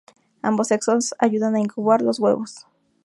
[0.41, 2.65] Ambos sexos ayudan a incubar los huevos.